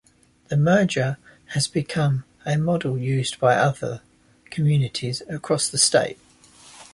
The 0.47 0.57
merger 0.57 1.19
has 1.49 1.67
become 1.67 2.23
a 2.43 2.57
model 2.57 2.97
used 2.97 3.39
by 3.39 3.53
other 3.53 4.01
communities 4.49 5.21
across 5.29 5.69
the 5.69 5.77
state. 5.77 6.17